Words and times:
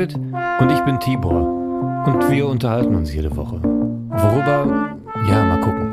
David 0.00 0.14
und 0.60 0.72
ich 0.72 0.80
bin 0.80 0.98
Tibor. 0.98 1.58
Und 2.06 2.30
wir 2.30 2.48
unterhalten 2.48 2.94
uns 2.94 3.12
jede 3.12 3.34
Woche. 3.36 3.60
Worüber? 3.62 4.96
Ja, 5.28 5.44
mal 5.44 5.60
gucken. 5.60 5.90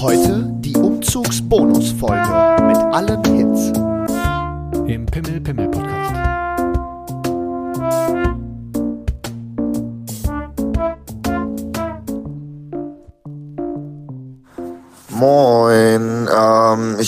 Heute 0.00 0.52
die 0.58 0.76
Umzugsbonusfolge 0.76 2.16
mit 2.66 2.76
allen 2.76 3.24
Hits. 3.36 3.72
Im 4.88 5.06
Pimmel 5.06 5.40
Pimmel 5.40 5.68
Podcast. 5.68 5.83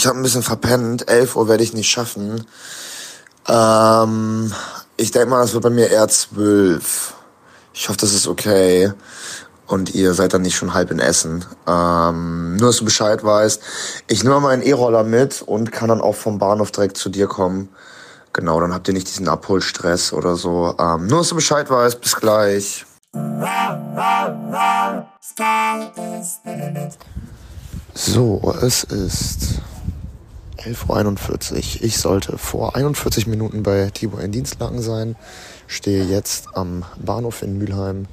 Ich 0.06 0.08
habe 0.08 0.20
ein 0.20 0.22
bisschen 0.22 0.44
verpennt. 0.44 1.10
11 1.10 1.34
Uhr 1.34 1.48
werde 1.48 1.64
ich 1.64 1.72
nicht 1.72 1.90
schaffen. 1.90 2.46
Ähm, 3.48 4.52
ich 4.96 5.10
denke 5.10 5.30
mal, 5.30 5.40
das 5.40 5.52
wird 5.52 5.64
bei 5.64 5.70
mir 5.70 5.90
eher 5.90 6.06
12. 6.06 7.12
Ich 7.74 7.88
hoffe, 7.88 7.98
das 7.98 8.12
ist 8.12 8.28
okay. 8.28 8.92
Und 9.66 9.96
ihr 9.96 10.14
seid 10.14 10.32
dann 10.32 10.42
nicht 10.42 10.54
schon 10.54 10.74
halb 10.74 10.92
in 10.92 11.00
Essen. 11.00 11.44
Ähm, 11.66 12.54
nur, 12.54 12.68
dass 12.68 12.76
du 12.76 12.84
Bescheid 12.84 13.24
weißt. 13.24 13.60
Ich 14.06 14.22
nehme 14.22 14.36
mal 14.36 14.42
meinen 14.42 14.62
E-Roller 14.62 15.02
mit 15.02 15.42
und 15.42 15.72
kann 15.72 15.88
dann 15.88 16.00
auch 16.00 16.14
vom 16.14 16.38
Bahnhof 16.38 16.70
direkt 16.70 16.98
zu 16.98 17.08
dir 17.08 17.26
kommen. 17.26 17.68
Genau, 18.32 18.60
dann 18.60 18.72
habt 18.72 18.86
ihr 18.86 18.94
nicht 18.94 19.08
diesen 19.08 19.26
Abholstress 19.26 20.12
oder 20.12 20.36
so. 20.36 20.72
Ähm, 20.78 21.08
nur, 21.08 21.18
dass 21.18 21.30
du 21.30 21.34
Bescheid 21.34 21.68
weißt. 21.68 22.00
Bis 22.00 22.14
gleich. 22.14 22.86
So, 27.92 28.54
es 28.62 28.84
ist 28.84 29.62
11.41 30.66 31.52
Uhr. 31.52 31.84
Ich 31.84 31.98
sollte 31.98 32.38
vor 32.38 32.74
41 32.74 33.28
Minuten 33.28 33.62
bei 33.62 33.88
Tibor 33.90 34.20
in 34.20 34.32
Dienstlaken 34.32 34.82
sein, 34.82 35.14
stehe 35.68 36.04
jetzt 36.04 36.48
am 36.54 36.84
Bahnhof 36.98 37.42
in 37.42 37.56
Mülheim 37.56 38.06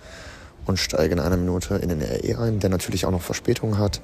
und 0.67 0.77
steige 0.77 1.13
in 1.13 1.19
einer 1.19 1.37
Minute 1.37 1.75
in 1.75 1.89
den 1.89 2.01
RE 2.01 2.37
ein, 2.39 2.59
der 2.59 2.69
natürlich 2.69 3.07
auch 3.07 3.11
noch 3.11 3.23
Verspätung 3.23 3.79
hat. 3.79 4.01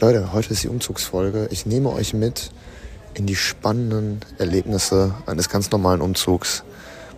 Leute, 0.00 0.32
heute 0.32 0.54
ist 0.54 0.62
die 0.62 0.68
Umzugsfolge. 0.68 1.48
Ich 1.50 1.66
nehme 1.66 1.90
euch 1.90 2.14
mit 2.14 2.50
in 3.12 3.26
die 3.26 3.36
spannenden 3.36 4.20
Erlebnisse 4.38 5.14
eines 5.26 5.50
ganz 5.50 5.70
normalen 5.70 6.00
Umzugs. 6.00 6.64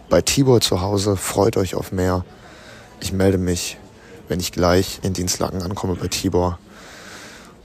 Bei 0.08 0.22
Tibor 0.22 0.60
zu 0.60 0.80
Hause, 0.80 1.16
freut 1.16 1.56
euch 1.56 1.76
auf 1.76 1.92
mehr. 1.92 2.24
Ich 3.00 3.12
melde 3.12 3.38
mich, 3.38 3.78
wenn 4.26 4.40
ich 4.40 4.50
gleich 4.50 4.98
in 5.02 5.12
Dienstlaken 5.12 5.62
ankomme 5.62 5.94
bei 5.94 6.08
Tibor. 6.08 6.58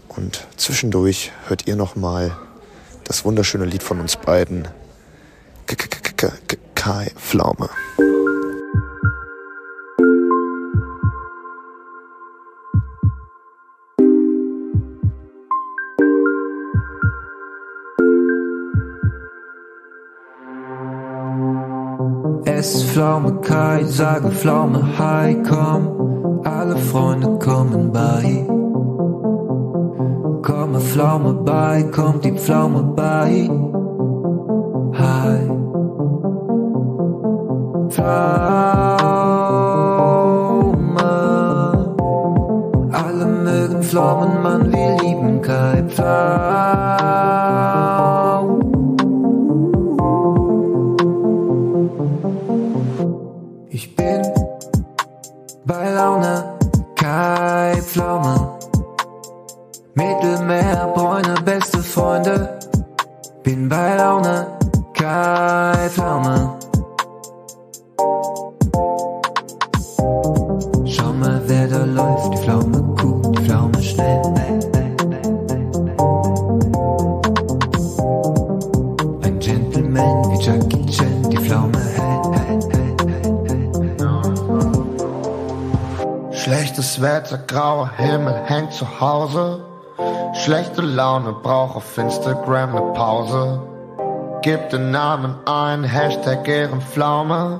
Und 0.10 0.46
zwischendurch 0.58 1.32
hört 1.48 1.68
ihr 1.68 1.76
nochmal 1.76 2.38
das 3.08 3.24
wunderschöne 3.26 3.66
Lied 3.66 3.84
von 3.84 4.00
uns 4.00 4.18
beiden. 4.18 4.68
Kai 6.76 7.12
Pflaume. 7.16 7.70
Es 22.46 22.84
Pflaume 22.84 23.42
Kai, 23.42 23.84
sage 23.84 24.32
Pflaume 24.32 24.98
Hi, 24.98 25.44
komm, 25.44 26.42
alle 26.46 26.78
Freunde 26.78 27.38
kommen 27.40 27.92
bei. 27.92 28.57
Komme 30.48 30.80
Pflaume 30.80 31.34
bei, 31.34 31.84
kommt 31.92 32.24
die 32.24 32.32
Pflaume 32.32 32.82
bei. 32.96 33.50
Hi. 34.98 35.40
Pflaume. 37.90 38.57
Schlechtes 86.48 87.02
Wetter, 87.02 87.40
grauer 87.40 87.92
Himmel, 87.98 88.34
hängt 88.46 88.72
zu 88.72 88.86
Hause. 89.02 89.66
Schlechte 90.34 90.82
Laune, 90.82 91.34
brauch 91.44 91.76
auf 91.76 91.98
Instagram 91.98 92.72
ne 92.72 92.82
Pause. 92.94 93.62
Gib 94.44 94.70
den 94.70 94.92
Namen 94.92 95.36
ein, 95.46 95.84
Hashtag 95.84 96.48
Ehrenpflaume. 96.48 97.60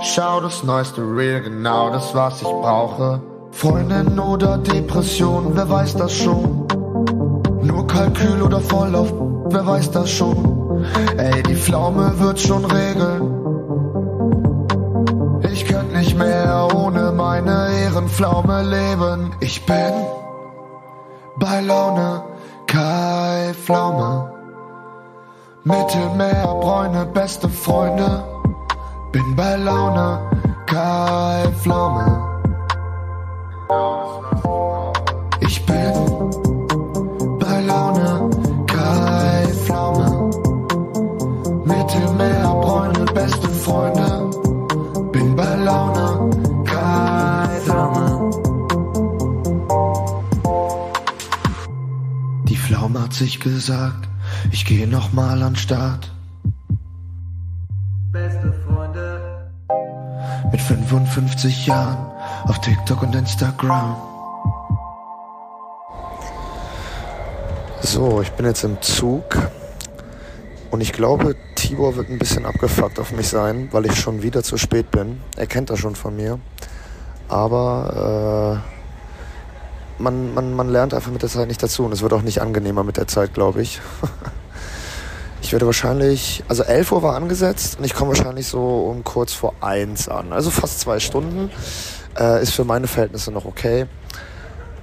Schau 0.00 0.40
das 0.40 0.64
neueste 0.64 1.00
Reel, 1.00 1.42
genau 1.42 1.90
das, 1.90 2.12
was 2.12 2.42
ich 2.42 2.48
brauche. 2.48 3.22
Freundin 3.52 4.18
oder 4.18 4.58
Depression, 4.58 5.52
wer 5.54 5.70
weiß 5.70 5.94
das 5.94 6.12
schon? 6.12 6.66
Nur 7.62 7.86
Kalkül 7.86 8.42
oder 8.42 8.58
Volllauf, 8.58 9.12
wer 9.50 9.64
weiß 9.64 9.92
das 9.92 10.10
schon? 10.10 10.84
Ey, 11.18 11.40
die 11.44 11.54
Pflaume 11.54 12.18
wird 12.18 12.40
schon 12.40 12.64
regeln. 12.64 13.38
Ich 15.52 15.64
könnte 15.64 15.96
nicht 15.96 16.18
mehr 16.18 16.68
ohne 16.74 17.12
meine 17.12 17.67
Ehrenpflaume 17.78 18.62
leben. 18.62 19.30
Ich 19.40 19.64
bin 19.66 19.92
bei 21.36 21.60
Laune, 21.60 22.24
Kai 22.66 23.54
Pflaume. 23.54 24.32
Mittelmeer, 25.64 26.46
Bräune, 26.60 27.06
beste 27.06 27.48
Freunde. 27.48 28.24
Bin 29.12 29.36
bei 29.36 29.56
Laune, 29.56 30.20
Kai 30.66 31.48
Pflaume. 31.60 32.28
Sich 53.18 53.40
gesagt, 53.40 54.08
ich 54.52 54.64
gehe 54.64 54.86
nochmal 54.86 55.42
an 55.42 55.56
Start. 55.56 56.12
Beste 58.12 58.54
Freunde. 58.64 59.50
Mit 60.52 60.60
55 60.60 61.66
Jahren 61.66 62.12
auf 62.44 62.60
TikTok 62.60 63.02
und 63.02 63.14
Instagram. 63.14 63.96
So, 67.82 68.22
ich 68.22 68.30
bin 68.32 68.46
jetzt 68.46 68.62
im 68.64 68.80
Zug 68.80 69.24
und 70.70 70.80
ich 70.80 70.92
glaube, 70.92 71.34
Tibor 71.56 71.96
wird 71.96 72.08
ein 72.10 72.18
bisschen 72.18 72.46
abgefuckt 72.46 73.00
auf 73.00 73.12
mich 73.12 73.28
sein, 73.28 73.68
weil 73.72 73.86
ich 73.86 73.98
schon 73.98 74.22
wieder 74.22 74.42
zu 74.44 74.56
spät 74.56 74.90
bin. 74.92 75.20
Er 75.36 75.46
kennt 75.46 75.70
das 75.70 75.80
schon 75.80 75.96
von 75.96 76.14
mir. 76.14 76.38
Aber 77.28 78.62
äh, 78.64 78.77
man, 79.98 80.34
man, 80.34 80.54
man 80.54 80.68
lernt 80.68 80.94
einfach 80.94 81.10
mit 81.10 81.22
der 81.22 81.28
Zeit 81.28 81.48
nicht 81.48 81.62
dazu 81.62 81.84
und 81.84 81.92
es 81.92 82.02
wird 82.02 82.12
auch 82.12 82.22
nicht 82.22 82.40
angenehmer 82.40 82.84
mit 82.84 82.96
der 82.96 83.06
Zeit, 83.06 83.34
glaube 83.34 83.62
ich. 83.62 83.80
Ich 85.40 85.52
werde 85.52 85.66
wahrscheinlich, 85.66 86.42
also 86.48 86.64
11 86.64 86.92
Uhr 86.92 87.02
war 87.02 87.14
angesetzt 87.14 87.78
und 87.78 87.84
ich 87.84 87.94
komme 87.94 88.08
wahrscheinlich 88.08 88.48
so 88.48 88.80
um 88.80 89.04
kurz 89.04 89.32
vor 89.32 89.54
1 89.60 90.08
an. 90.08 90.32
Also 90.32 90.50
fast 90.50 90.80
zwei 90.80 90.98
Stunden. 90.98 91.50
Äh, 92.18 92.42
ist 92.42 92.52
für 92.52 92.64
meine 92.64 92.86
Verhältnisse 92.86 93.30
noch 93.30 93.44
okay. 93.44 93.86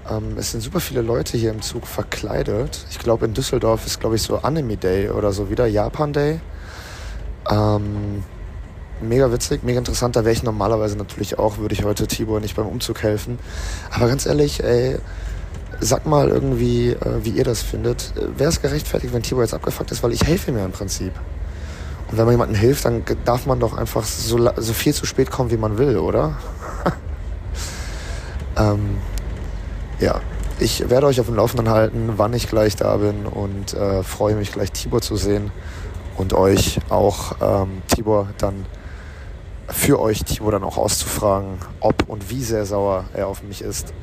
Ähm, 0.09 0.37
es 0.37 0.51
sind 0.51 0.61
super 0.61 0.79
viele 0.79 1.01
Leute 1.01 1.37
hier 1.37 1.51
im 1.51 1.61
Zug 1.61 1.85
verkleidet. 1.85 2.85
Ich 2.89 2.99
glaube, 2.99 3.25
in 3.25 3.33
Düsseldorf 3.33 3.85
ist, 3.85 3.99
glaube 3.99 4.15
ich, 4.15 4.21
so 4.21 4.37
Anime 4.37 4.77
Day 4.77 5.09
oder 5.09 5.33
so 5.33 5.49
wieder, 5.49 5.67
Japan 5.67 6.13
Day. 6.13 6.39
Ähm, 7.51 8.23
mega 9.01 9.31
witzig, 9.31 9.63
mega 9.63 9.79
interessant. 9.79 10.15
Da 10.15 10.25
wäre 10.25 10.33
ich 10.33 10.43
normalerweise 10.43 10.97
natürlich 10.97 11.39
auch, 11.39 11.57
würde 11.57 11.73
ich 11.73 11.83
heute 11.83 12.07
Tibor 12.07 12.39
nicht 12.39 12.55
beim 12.55 12.67
Umzug 12.67 13.03
helfen. 13.03 13.39
Aber 13.91 14.07
ganz 14.07 14.25
ehrlich, 14.25 14.63
ey, 14.63 14.97
sag 15.79 16.05
mal 16.05 16.29
irgendwie, 16.29 16.91
äh, 16.91 17.23
wie 17.23 17.31
ihr 17.31 17.43
das 17.43 17.61
findet. 17.61 18.13
Wäre 18.37 18.49
es 18.49 18.61
gerechtfertigt, 18.61 19.13
wenn 19.13 19.23
Tibor 19.23 19.43
jetzt 19.43 19.53
abgefuckt 19.53 19.91
ist, 19.91 20.03
weil 20.03 20.13
ich 20.13 20.23
helfe 20.25 20.51
ja 20.51 20.65
im 20.65 20.71
Prinzip. 20.71 21.13
Und 22.09 22.17
wenn 22.17 22.25
man 22.25 22.33
jemandem 22.33 22.57
hilft, 22.57 22.85
dann 22.85 23.03
darf 23.25 23.45
man 23.45 23.59
doch 23.59 23.75
einfach 23.75 24.03
so, 24.03 24.49
so 24.57 24.73
viel 24.73 24.93
zu 24.93 25.05
spät 25.05 25.31
kommen, 25.31 25.51
wie 25.51 25.57
man 25.57 25.77
will, 25.77 25.97
oder? 25.97 26.37
ähm, 28.57 28.97
ja, 29.99 30.21
ich 30.59 30.89
werde 30.89 31.07
euch 31.07 31.19
auf 31.19 31.25
dem 31.25 31.35
Laufenden 31.35 31.69
halten, 31.69 32.13
wann 32.17 32.33
ich 32.33 32.47
gleich 32.47 32.75
da 32.75 32.97
bin 32.97 33.25
und 33.25 33.73
äh, 33.73 34.03
freue 34.03 34.35
mich 34.35 34.51
gleich 34.51 34.71
Tibor 34.71 35.01
zu 35.01 35.15
sehen 35.15 35.51
und 36.15 36.33
euch 36.33 36.79
auch 36.89 37.35
ähm, 37.41 37.81
Tibor 37.87 38.27
dann 38.37 38.65
für 39.67 39.99
euch 39.99 40.23
Tibor 40.23 40.51
dann 40.51 40.63
auch 40.63 40.77
auszufragen, 40.77 41.57
ob 41.79 42.07
und 42.07 42.29
wie 42.29 42.43
sehr 42.43 42.65
sauer 42.65 43.05
er 43.13 43.27
auf 43.27 43.43
mich 43.43 43.61
ist. 43.61 43.93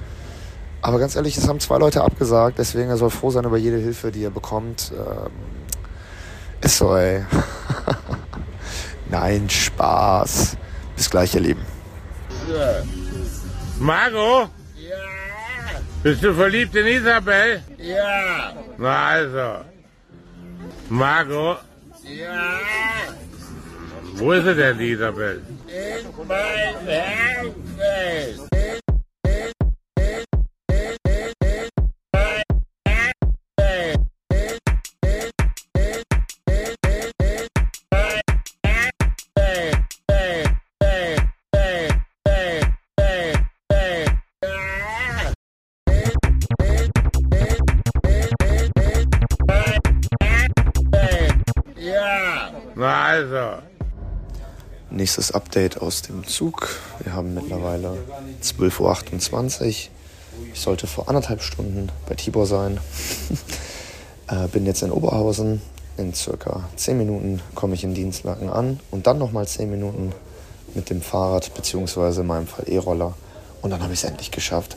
Aber 0.80 0.98
ganz 0.98 1.14
ehrlich, 1.14 1.36
es 1.36 1.46
haben 1.48 1.60
zwei 1.60 1.78
Leute 1.78 2.02
abgesagt, 2.02 2.58
deswegen 2.58 2.90
er 2.90 2.96
soll 2.96 3.10
froh 3.10 3.30
sein 3.30 3.44
über 3.44 3.56
jede 3.56 3.78
Hilfe, 3.78 4.10
die 4.10 4.24
er 4.24 4.30
bekommt. 4.30 4.92
Ähm, 4.92 5.30
ist 6.60 6.78
so, 6.78 6.96
ey. 6.96 7.24
Nein, 9.10 9.48
Spaß. 9.48 10.56
Bis 10.96 11.10
gleich, 11.10 11.34
ihr 11.34 11.40
Lieben. 11.40 11.62
Margot? 13.78 14.48
Ja. 14.76 14.96
Bist 16.02 16.22
du 16.22 16.34
verliebt 16.34 16.74
in 16.74 16.86
Isabel? 16.86 17.62
Ja. 17.78 18.52
Na 18.78 19.06
also. 19.06 19.64
Margot? 20.88 21.58
Ja. 22.04 22.58
Wo 24.14 24.32
ist 24.32 24.44
sie 24.44 24.54
denn, 24.54 24.80
Isabel? 24.80 25.42
In 25.66 26.26
mein 26.26 26.86
Herzen. 26.86 28.51
Nächstes 55.02 55.32
Update 55.32 55.82
aus 55.82 56.02
dem 56.02 56.24
Zug. 56.28 56.68
Wir 57.02 57.12
haben 57.12 57.34
mittlerweile 57.34 57.98
12.28 58.40 58.80
Uhr. 58.80 59.66
Ich 59.66 59.90
sollte 60.54 60.86
vor 60.86 61.08
anderthalb 61.08 61.42
Stunden 61.42 61.88
bei 62.08 62.14
Tibor 62.14 62.46
sein. 62.46 62.78
äh, 64.28 64.46
bin 64.46 64.64
jetzt 64.64 64.80
in 64.80 64.92
Oberhausen. 64.92 65.60
In 65.96 66.14
circa 66.14 66.68
10 66.76 66.98
Minuten 66.98 67.42
komme 67.56 67.74
ich 67.74 67.82
in 67.82 67.94
Dienstlaken 67.94 68.48
an 68.48 68.78
und 68.92 69.08
dann 69.08 69.18
nochmal 69.18 69.44
10 69.48 69.68
Minuten 69.68 70.12
mit 70.72 70.88
dem 70.88 71.02
Fahrrad 71.02 71.52
bzw. 71.52 72.20
in 72.20 72.28
meinem 72.28 72.46
Fall 72.46 72.68
E-Roller. 72.68 73.14
Und 73.60 73.72
dann 73.72 73.82
habe 73.82 73.94
ich 73.94 74.04
es 74.04 74.08
endlich 74.08 74.30
geschafft. 74.30 74.76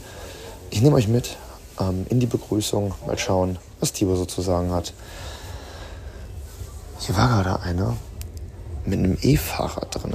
Ich 0.72 0.82
nehme 0.82 0.96
euch 0.96 1.08
mit 1.08 1.38
ähm, 1.80 2.08
in 2.10 2.20
die 2.20 2.26
Begrüßung. 2.26 2.96
Mal 3.06 3.20
schauen, 3.20 3.60
was 3.80 3.94
Tibor 3.94 4.18
so 4.18 4.26
zu 4.26 4.42
sagen 4.42 4.72
hat. 4.72 4.92
Hier 6.98 7.16
war 7.16 7.28
gerade 7.28 7.62
einer 7.62 7.96
mit 8.86 9.00
einem 9.00 9.18
E-Fahrrad 9.22 9.96
drin. 9.96 10.14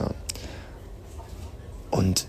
Und 1.90 2.26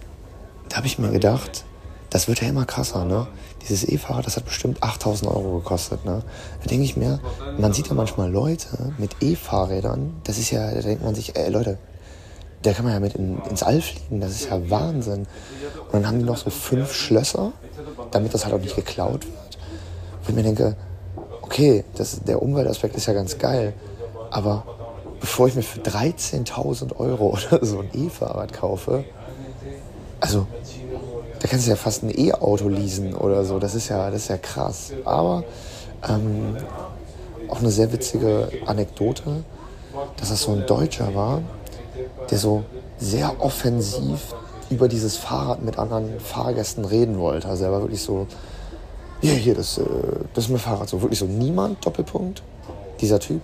da 0.69 0.77
habe 0.77 0.87
ich 0.87 0.99
mir 0.99 1.11
gedacht, 1.11 1.65
das 2.09 2.27
wird 2.27 2.41
ja 2.41 2.49
immer 2.49 2.65
krasser, 2.65 3.05
ne? 3.05 3.27
Dieses 3.61 3.87
E-Fahrrad, 3.87 4.25
das 4.25 4.35
hat 4.35 4.45
bestimmt 4.45 4.83
8000 4.83 5.29
Euro 5.31 5.59
gekostet, 5.59 6.03
ne? 6.05 6.23
Da 6.61 6.67
denke 6.67 6.83
ich 6.83 6.97
mir, 6.97 7.19
man 7.57 7.73
sieht 7.73 7.87
ja 7.87 7.93
manchmal 7.93 8.29
Leute 8.29 8.93
mit 8.97 9.15
E-Fahrrädern, 9.21 10.21
das 10.23 10.37
ist 10.37 10.51
ja, 10.51 10.71
da 10.73 10.81
denkt 10.81 11.03
man 11.03 11.15
sich, 11.15 11.35
ey 11.35 11.49
Leute, 11.49 11.77
da 12.63 12.73
kann 12.73 12.85
man 12.85 12.93
ja 12.93 12.99
mit 12.99 13.15
in, 13.15 13.41
ins 13.49 13.63
All 13.63 13.81
fliegen, 13.81 14.19
das 14.19 14.31
ist 14.31 14.49
ja 14.49 14.69
Wahnsinn. 14.69 15.25
Und 15.85 15.93
dann 15.93 16.07
haben 16.07 16.19
die 16.19 16.25
noch 16.25 16.37
so 16.37 16.49
fünf 16.49 16.93
Schlösser, 16.93 17.53
damit 18.11 18.33
das 18.33 18.45
halt 18.45 18.53
auch 18.53 18.59
nicht 18.59 18.75
geklaut 18.75 19.25
wird. 19.25 19.57
Wo 20.23 20.29
ich 20.29 20.35
mir 20.35 20.43
denke, 20.43 20.75
okay, 21.41 21.83
das, 21.95 22.21
der 22.23 22.41
Umweltaspekt 22.41 22.95
ist 22.95 23.07
ja 23.07 23.13
ganz 23.13 23.37
geil, 23.37 23.73
aber 24.29 24.63
bevor 25.21 25.47
ich 25.47 25.55
mir 25.55 25.61
für 25.61 25.79
13.000 25.79 26.97
Euro 26.97 27.37
oder 27.51 27.65
so 27.65 27.79
ein 27.79 27.89
E-Fahrrad 27.93 28.51
kaufe, 28.51 29.05
also 30.19 30.45
da 31.39 31.47
kannst 31.47 31.65
du 31.65 31.71
ja 31.71 31.75
fast 31.75 32.03
ein 32.03 32.11
E-Auto 32.15 32.67
leasen 32.67 33.15
oder 33.15 33.43
so. 33.43 33.57
Das 33.57 33.73
ist 33.73 33.89
ja, 33.89 34.11
das 34.11 34.23
ist 34.23 34.27
ja 34.27 34.37
krass. 34.37 34.91
Aber 35.05 35.43
ähm, 36.07 36.57
auch 37.47 37.59
eine 37.59 37.71
sehr 37.71 37.91
witzige 37.91 38.49
Anekdote, 38.67 39.43
dass 40.17 40.29
das 40.29 40.43
so 40.43 40.51
ein 40.51 40.65
Deutscher 40.67 41.15
war, 41.15 41.41
der 42.29 42.37
so 42.37 42.63
sehr 42.99 43.41
offensiv 43.41 44.35
über 44.69 44.87
dieses 44.87 45.17
Fahrrad 45.17 45.63
mit 45.63 45.79
anderen 45.79 46.19
Fahrgästen 46.19 46.85
reden 46.85 47.17
wollte. 47.17 47.47
Also 47.47 47.65
er 47.65 47.71
war 47.71 47.81
wirklich 47.81 48.03
so, 48.03 48.27
ja, 49.21 49.33
hier, 49.33 49.55
das, 49.55 49.79
äh, 49.79 49.83
das 50.33 50.45
ist 50.45 50.49
mein 50.51 50.59
Fahrrad. 50.59 50.89
So 50.89 51.01
wirklich 51.01 51.19
so 51.19 51.25
niemand, 51.25 51.83
Doppelpunkt, 51.85 52.43
dieser 53.01 53.19
Typ. 53.19 53.41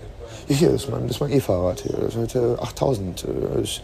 Hier 0.50 0.72
ist 0.72 0.90
mein, 0.90 1.10
mein 1.20 1.32
E-Fahrrad. 1.32 1.84
Das 1.86 2.14
ist 2.14 2.18
heute 2.18 2.58
8000. 2.62 3.26
Ich 3.62 3.84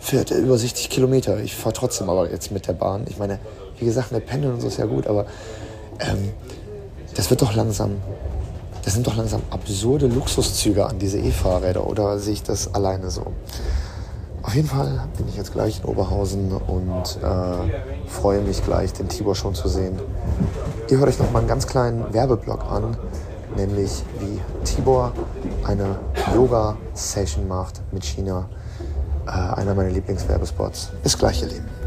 fährt 0.00 0.32
über 0.32 0.58
60 0.58 0.90
Kilometer. 0.90 1.38
Ich 1.40 1.54
fahre 1.54 1.72
trotzdem 1.72 2.10
aber 2.10 2.30
jetzt 2.30 2.50
mit 2.50 2.66
der 2.66 2.72
Bahn. 2.72 3.04
Ich 3.08 3.18
meine, 3.18 3.38
wie 3.78 3.84
gesagt, 3.84 4.10
mit 4.10 4.26
Pendeln 4.26 4.54
und 4.54 4.60
so 4.60 4.66
ist 4.66 4.78
ja 4.78 4.86
gut, 4.86 5.06
aber 5.06 5.26
ähm, 6.00 6.30
das 7.14 7.30
wird 7.30 7.42
doch 7.42 7.54
langsam, 7.54 7.96
das 8.84 8.94
sind 8.94 9.06
doch 9.06 9.16
langsam 9.16 9.42
absurde 9.50 10.08
Luxuszüge 10.08 10.84
an 10.84 10.98
diese 10.98 11.18
E-Fahrräder 11.18 11.86
oder 11.86 12.18
sehe 12.18 12.32
ich 12.32 12.42
das 12.42 12.74
alleine 12.74 13.10
so? 13.10 13.26
Auf 14.42 14.54
jeden 14.54 14.68
Fall 14.68 15.06
bin 15.16 15.28
ich 15.28 15.36
jetzt 15.36 15.52
gleich 15.52 15.80
in 15.80 15.84
Oberhausen 15.84 16.52
und 16.52 17.18
äh, 17.22 18.08
freue 18.08 18.40
mich 18.40 18.64
gleich, 18.64 18.92
den 18.94 19.08
Tibor 19.08 19.36
schon 19.36 19.54
zu 19.54 19.68
sehen. 19.68 19.98
Ihr 20.90 20.98
hört 20.98 21.08
euch 21.08 21.18
noch 21.18 21.30
mal 21.30 21.40
einen 21.40 21.48
ganz 21.48 21.66
kleinen 21.66 22.12
Werbeblock 22.12 22.64
an, 22.64 22.96
nämlich 23.56 24.02
wie 24.20 24.40
Tibor 24.64 25.12
eine 25.64 25.98
Yoga-Session 26.34 27.46
macht 27.48 27.80
mit 27.92 28.04
China. 28.04 28.48
Äh, 29.26 29.30
einer 29.30 29.74
meiner 29.74 29.90
Lieblingswerbespots. 29.90 30.90
Bis 31.02 31.18
gleich, 31.18 31.42
ihr 31.42 31.48
Lieben. 31.48 31.77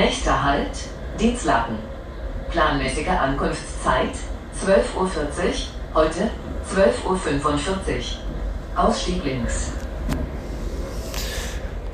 Nächster 0.00 0.42
Halt, 0.42 0.70
Dienstlaken. 1.20 1.76
Planmäßige 2.50 3.10
Ankunftszeit 3.10 4.08
12.40 4.66 4.96
Uhr, 4.96 5.10
heute 5.94 6.30
12.45 6.74 7.04
Uhr. 7.04 7.20
Ausstieg 8.76 9.22
links. 9.22 9.72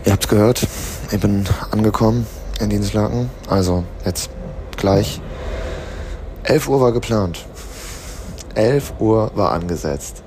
Ihr 0.04 0.12
habt 0.12 0.28
gehört, 0.28 0.68
ich 1.10 1.18
bin 1.18 1.48
angekommen 1.72 2.28
in 2.60 2.70
Dienstlaken. 2.70 3.28
Also 3.48 3.82
jetzt 4.04 4.30
gleich. 4.76 5.20
11 6.44 6.68
Uhr 6.68 6.80
war 6.80 6.92
geplant. 6.92 7.44
11 8.54 9.00
Uhr 9.00 9.32
war 9.34 9.50
angesetzt. 9.50 10.22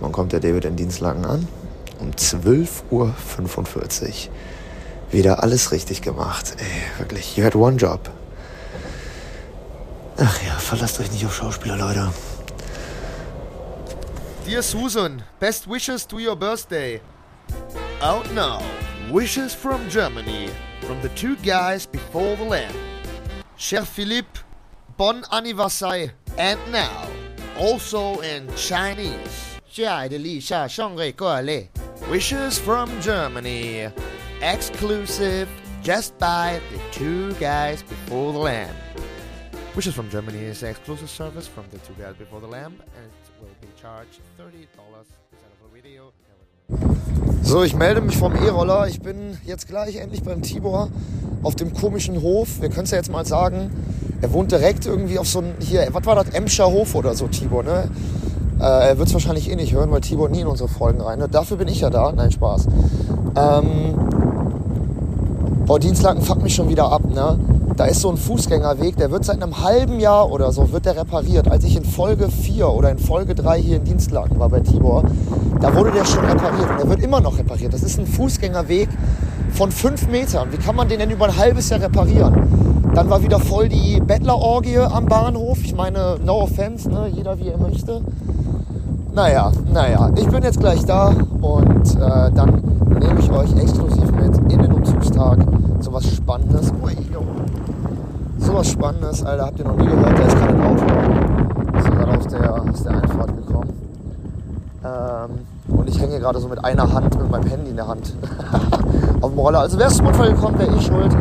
Wann 0.00 0.10
kommt 0.10 0.32
der 0.32 0.40
David 0.40 0.64
in 0.64 0.74
Dienstlaken 0.74 1.24
an? 1.24 1.46
Um 2.00 2.10
12.45 2.10 2.80
Uhr 2.90 3.14
wieder 5.10 5.42
alles 5.42 5.72
richtig 5.72 6.02
gemacht. 6.02 6.54
Ey, 6.58 6.98
wirklich, 6.98 7.36
you 7.36 7.44
had 7.44 7.54
one 7.54 7.76
job. 7.76 8.10
Ach 10.18 10.42
ja, 10.42 10.52
verlasst 10.52 11.00
euch 11.00 11.10
nicht 11.10 11.24
auf 11.24 11.34
Schauspieler, 11.34 11.76
Leute. 11.76 12.12
Dear 14.46 14.62
Susan, 14.62 15.22
best 15.38 15.66
wishes 15.68 16.06
to 16.06 16.18
your 16.18 16.36
birthday. 16.36 17.00
Out 18.02 18.30
now, 18.34 18.60
wishes 19.10 19.54
from 19.54 19.88
Germany, 19.88 20.50
from 20.82 21.00
the 21.02 21.08
two 21.10 21.36
guys 21.36 21.86
before 21.86 22.36
the 22.36 22.44
land. 22.44 22.74
Cher 23.56 23.84
Philippe, 23.84 24.40
bon 24.96 25.24
anniversaire, 25.30 26.12
and 26.38 26.58
now, 26.72 27.06
also 27.58 28.20
in 28.20 28.48
Chinese. 28.56 29.60
Wishes 32.10 32.58
from 32.58 33.00
Germany 33.00 33.88
exclusive, 34.42 35.48
just 35.82 36.18
by 36.18 36.60
the 36.72 36.78
two 36.92 37.32
guys 37.34 37.82
before 37.82 38.32
the 38.32 38.38
from 39.94 40.10
Germany 40.10 40.38
is 40.44 40.62
an 40.62 40.70
exclusive 40.70 41.08
service 41.08 41.46
from 41.46 41.64
the 41.70 41.78
two 41.78 41.94
guys 41.98 42.14
before 42.16 42.40
the 42.40 42.46
lamp, 42.46 42.80
and 42.80 43.06
it 43.06 43.40
will 43.40 43.48
be 43.60 43.68
charged 43.80 44.20
$30 44.38 44.66
instead 45.32 45.50
of 45.52 45.70
a 45.70 45.74
video. 45.74 46.12
So, 47.42 47.64
ich 47.64 47.74
melde 47.74 48.00
mich 48.00 48.16
vom 48.16 48.34
E-Roller. 48.36 48.86
Ich 48.88 49.00
bin 49.00 49.38
jetzt 49.44 49.68
gleich 49.68 49.96
endlich 49.96 50.22
beim 50.22 50.42
Tibor 50.42 50.90
auf 51.42 51.54
dem 51.54 51.72
komischen 51.72 52.20
Hof. 52.20 52.60
Wir 52.60 52.68
können 52.68 52.84
es 52.84 52.90
ja 52.90 52.98
jetzt 52.98 53.10
mal 53.10 53.24
sagen. 53.24 53.70
Er 54.20 54.32
wohnt 54.32 54.52
direkt 54.52 54.84
irgendwie 54.86 55.18
auf 55.18 55.26
so 55.26 55.38
einem, 55.38 55.54
hier, 55.60 55.88
was 55.92 56.04
war 56.04 56.14
das, 56.14 56.28
Emscher 56.30 56.66
Hof 56.66 56.94
oder 56.94 57.14
so, 57.14 57.26
Tibor, 57.28 57.62
ne? 57.62 57.88
Äh, 58.60 58.88
er 58.90 58.98
wird 58.98 59.08
es 59.08 59.14
wahrscheinlich 59.14 59.50
eh 59.50 59.56
nicht 59.56 59.72
hören, 59.72 59.90
weil 59.90 60.02
Tibor 60.02 60.28
nie 60.28 60.40
in 60.42 60.46
unsere 60.46 60.68
Folgen 60.68 61.00
rein. 61.00 61.24
Dafür 61.30 61.56
bin 61.56 61.68
ich 61.68 61.80
ja 61.80 61.88
da. 61.88 62.12
Nein, 62.12 62.30
Spaß. 62.30 62.66
Ähm, 63.36 64.09
boah, 65.70 65.78
Dienstlaken 65.78 66.20
fuckt 66.20 66.42
mich 66.42 66.52
schon 66.52 66.68
wieder 66.68 66.90
ab, 66.90 67.02
ne? 67.04 67.38
Da 67.76 67.84
ist 67.84 68.00
so 68.00 68.10
ein 68.10 68.16
Fußgängerweg, 68.16 68.96
der 68.96 69.12
wird 69.12 69.24
seit 69.24 69.40
einem 69.40 69.62
halben 69.62 70.00
Jahr 70.00 70.28
oder 70.32 70.50
so, 70.50 70.72
wird 70.72 70.84
der 70.84 70.96
repariert. 70.96 71.48
Als 71.48 71.62
ich 71.62 71.76
in 71.76 71.84
Folge 71.84 72.28
4 72.28 72.68
oder 72.68 72.90
in 72.90 72.98
Folge 72.98 73.36
3 73.36 73.60
hier 73.60 73.76
in 73.76 73.84
Dienstlaken 73.84 74.40
war 74.40 74.48
bei 74.48 74.58
Tibor, 74.58 75.04
da 75.60 75.72
wurde 75.72 75.92
der 75.92 76.04
schon 76.04 76.24
repariert 76.24 76.70
und 76.72 76.80
der 76.80 76.88
wird 76.88 77.00
immer 77.04 77.20
noch 77.20 77.38
repariert. 77.38 77.72
Das 77.72 77.84
ist 77.84 78.00
ein 78.00 78.06
Fußgängerweg 78.08 78.88
von 79.52 79.70
5 79.70 80.08
Metern. 80.08 80.48
Wie 80.50 80.56
kann 80.56 80.74
man 80.74 80.88
den 80.88 80.98
denn 80.98 81.10
über 81.10 81.26
ein 81.26 81.36
halbes 81.36 81.70
Jahr 81.70 81.80
reparieren? 81.80 82.82
Dann 82.92 83.08
war 83.08 83.22
wieder 83.22 83.38
voll 83.38 83.68
die 83.68 84.00
Bettlerorgie 84.00 84.78
am 84.78 85.06
Bahnhof. 85.06 85.58
Ich 85.62 85.76
meine, 85.76 86.16
no 86.24 86.40
offense, 86.40 86.90
ne? 86.90 87.06
jeder 87.14 87.38
wie 87.38 87.46
er 87.46 87.58
möchte. 87.58 88.00
Naja, 89.14 89.52
naja, 89.72 90.10
ich 90.16 90.26
bin 90.26 90.42
jetzt 90.42 90.58
gleich 90.58 90.84
da 90.84 91.14
und 91.40 91.94
äh, 91.94 92.32
dann 92.34 92.60
nehme 92.98 93.20
ich 93.20 93.30
euch 93.30 93.56
exklusiv 93.56 94.10
mit 94.10 94.36
in 94.52 94.62
den 94.62 94.72
Umzugstag. 94.72 95.38
So 95.80 95.92
was 95.94 96.06
Spannendes. 96.14 96.72
Ui, 96.82 96.92
jo. 97.12 97.22
So 98.38 98.49
was 98.60 98.72
Spannendes, 98.72 99.24
Alter, 99.24 99.46
habt 99.46 99.58
ihr 99.58 99.64
noch 99.64 99.76
nie 99.76 99.86
gehört? 99.86 100.18
Da 100.18 100.22
ist 100.22 100.36
gerade 100.36 100.54
ein 100.54 100.60
Auto. 100.60 101.78
Ist 101.78 101.90
gerade 101.90 102.18
aus 102.18 102.26
der, 102.26 102.62
aus 102.62 102.82
der 102.82 102.92
Einfahrt 102.92 103.36
gekommen. 103.36 103.70
Ähm, 104.84 105.78
und 105.78 105.88
ich 105.88 105.98
hänge 105.98 106.18
gerade 106.18 106.40
so 106.40 106.48
mit 106.48 106.62
einer 106.62 106.92
Hand, 106.92 107.18
mit 107.18 107.30
meinem 107.30 107.46
Handy 107.46 107.70
in 107.70 107.76
der 107.76 107.88
Hand 107.88 108.12
auf 109.22 109.30
dem 109.30 109.38
Roller. 109.38 109.60
Also 109.60 109.78
wär's 109.78 109.96
zum 109.96 110.08
Unfall 110.08 110.34
gekommen, 110.34 110.58
wäre 110.58 110.76
ich 110.76 110.84
schuld. 110.84 111.16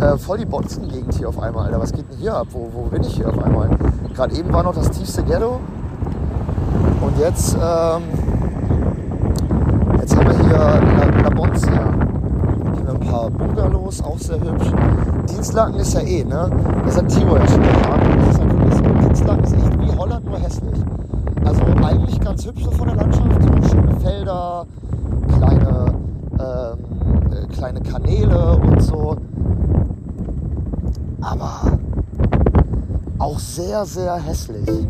Äh, 0.00 0.16
voll 0.16 0.38
die 0.38 0.44
Bonzengegend 0.44 1.12
hier 1.14 1.28
auf 1.28 1.42
einmal, 1.42 1.66
Alter. 1.66 1.80
Was 1.80 1.92
geht 1.92 2.08
denn 2.08 2.18
hier 2.18 2.36
ab? 2.36 2.46
Wo, 2.52 2.70
wo 2.72 2.82
bin 2.82 3.02
ich 3.02 3.16
hier 3.16 3.30
auf 3.30 3.44
einmal? 3.44 3.68
Gerade 4.14 4.36
eben 4.36 4.52
war 4.52 4.62
noch 4.62 4.74
das 4.74 4.88
tiefste 4.88 5.24
Ghetto. 5.24 5.58
Und 7.00 7.18
jetzt, 7.18 7.54
ähm, 7.54 8.02
jetzt 9.98 10.16
haben 10.16 10.26
wir 10.28 10.38
hier 10.38 10.52
La, 10.52 11.22
La 11.22 11.30
Bonzia. 11.30 11.95
Paar 13.26 13.30
Bungalows, 13.30 14.02
auch 14.02 14.18
sehr 14.18 14.40
hübsch. 14.40 14.70
Dienstlaken 15.28 15.80
ist 15.80 15.94
ja 15.94 16.00
eh, 16.00 16.22
ne? 16.22 16.48
Das 16.84 16.96
hat 16.96 17.08
Tibor 17.08 17.38
ja 17.38 17.48
schon 17.48 17.62
gesagt. 17.62 18.06
Das 18.18 18.28
ist 18.28 18.40
halt 18.40 18.52
wirklich 18.52 18.74
so. 18.74 19.06
Dienstlaken 19.06 19.44
ist 19.44 19.52
echt 19.52 19.80
wie 19.80 19.98
Holland, 19.98 20.24
nur 20.24 20.38
hässlich. 20.38 20.78
Also 21.44 21.62
eigentlich 21.84 22.20
ganz 22.20 22.46
hübsch 22.46 22.64
so 22.64 22.70
von 22.70 22.86
der 22.86 22.96
Landschaft. 22.96 23.28
Schöne 23.70 24.00
Felder, 24.00 24.66
kleine, 25.36 25.94
ähm, 26.38 27.32
äh, 27.32 27.46
kleine 27.52 27.80
Kanäle 27.80 28.58
und 28.58 28.80
so. 28.80 29.16
Aber 31.20 31.78
auch 33.18 33.38
sehr, 33.40 33.84
sehr 33.86 34.14
hässlich. 34.14 34.86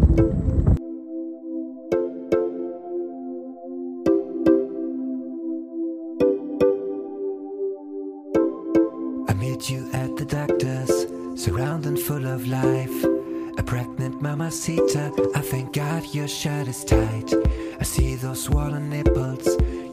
Mamacita, 14.47 15.12
I 15.35 15.41
thank 15.41 15.73
God 15.73 16.05
your 16.15 16.29
shirt 16.29 16.69
is 16.69 16.85
tight. 16.85 17.35
I 17.81 17.83
see 17.83 18.15
those 18.15 18.45
swollen 18.45 18.88
nipples, 18.88 19.49